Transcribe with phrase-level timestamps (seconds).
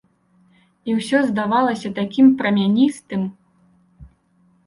[0.89, 3.21] І ўсё здавалася такім прамяністым.